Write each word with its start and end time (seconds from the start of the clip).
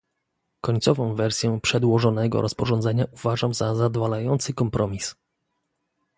Końcową 0.61 1.15
wersję 1.15 1.59
przedłożonego 1.63 2.41
rozporządzenia 2.41 3.05
uważam 3.13 3.53
za 3.53 3.75
zadowalający 3.75 4.53
kompromis 4.53 5.15